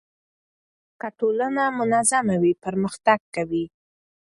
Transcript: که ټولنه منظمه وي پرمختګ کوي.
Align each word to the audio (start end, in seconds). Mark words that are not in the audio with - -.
که 0.99 1.07
ټولنه 1.19 1.63
منظمه 1.79 2.35
وي 2.41 2.53
پرمختګ 2.65 3.19
کوي. 3.35 3.65